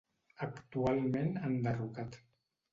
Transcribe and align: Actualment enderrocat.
Actualment 0.45 1.31
enderrocat. 1.51 2.21